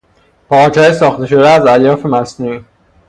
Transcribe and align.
پارچههای 0.49 0.93
ساخته 0.93 1.25
شده 1.25 1.49
از 1.49 1.65
الیاف 1.67 2.05
مصنوعی 2.05 2.65